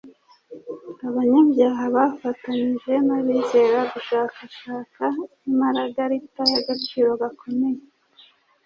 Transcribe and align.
Abanyabyaha 1.07 1.83
bafatanyije 1.95 2.93
n’abizera 3.07 3.79
gushakashaka 3.93 5.03
imaragarita 5.51 6.41
y’agaciro 6.51 7.09
gakomeye. 7.21 7.81